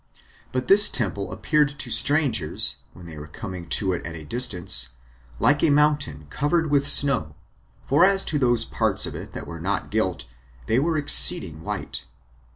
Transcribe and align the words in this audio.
But 0.51 0.67
this 0.67 0.89
temple 0.89 1.31
appeared 1.31 1.77
to 1.77 1.91
strangers, 1.91 2.77
when 2.93 3.05
they 3.05 3.19
were 3.19 3.27
coming 3.27 3.69
to 3.69 3.93
it 3.93 4.03
at 4.03 4.15
a 4.15 4.25
distance, 4.25 4.95
like 5.39 5.61
a 5.61 5.69
mountain 5.69 6.25
covered 6.31 6.71
with 6.71 6.87
snow; 6.87 7.35
for 7.85 8.03
as 8.03 8.25
to 8.25 8.39
those 8.39 8.65
parts 8.65 9.05
of 9.05 9.13
it 9.13 9.33
that 9.33 9.45
were 9.45 9.59
not 9.61 9.91
gilt, 9.91 10.25
they 10.65 10.79
were 10.79 10.97
exceeding 10.97 11.61
white. 11.61 12.05